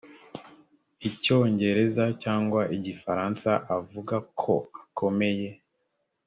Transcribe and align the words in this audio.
icyongereza 1.09 2.05
cyangwa 2.23 2.61
igifaransa 2.75 3.51
avuga 3.77 4.15
ko 4.41 4.53
akomeye 4.83 5.49